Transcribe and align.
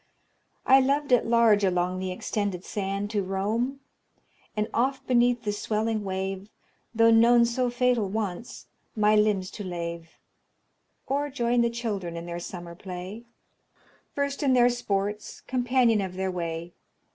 I 0.65 0.79
loved 0.79 1.13
at 1.13 1.27
large 1.27 1.63
along 1.63 1.99
the 1.99 2.11
extended 2.11 2.65
sand 2.65 3.11
To 3.11 3.21
roam, 3.21 3.81
and 4.57 4.67
oft 4.73 5.05
beneath 5.05 5.43
the 5.43 5.51
swelling 5.51 6.03
wave, 6.03 6.49
Tho' 6.95 7.11
known 7.11 7.45
so 7.45 7.69
fatal 7.69 8.09
once, 8.09 8.65
my 8.95 9.15
limbs 9.15 9.51
to 9.51 9.63
lave; 9.63 10.17
Or 11.05 11.29
join 11.29 11.61
the 11.61 11.69
children 11.69 12.17
in 12.17 12.25
their 12.25 12.39
summer 12.39 12.73
play, 12.73 13.25
First 14.15 14.41
in 14.41 14.53
their 14.53 14.69
sports, 14.69 15.41
companion 15.41 16.01
of 16.01 16.15
their 16.15 16.31
way. 16.31 16.73